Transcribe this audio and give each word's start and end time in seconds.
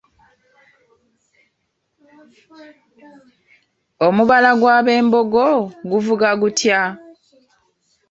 Omubala 4.07 4.49
gw’abembogo 4.59 5.43
guvuga 5.89 6.27
gutya? 6.41 6.79